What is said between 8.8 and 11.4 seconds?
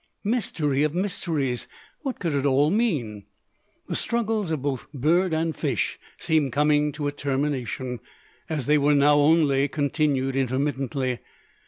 now only continued intermittently.